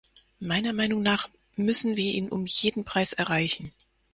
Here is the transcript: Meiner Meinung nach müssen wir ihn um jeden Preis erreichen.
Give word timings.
Meiner 0.39 0.73
Meinung 0.73 1.03
nach 1.03 1.29
müssen 1.55 1.95
wir 1.95 2.11
ihn 2.15 2.29
um 2.29 2.47
jeden 2.47 2.85
Preis 2.85 3.13
erreichen. 3.13 3.71